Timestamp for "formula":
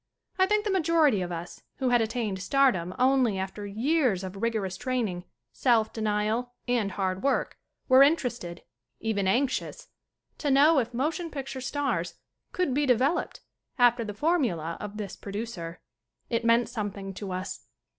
14.15-14.75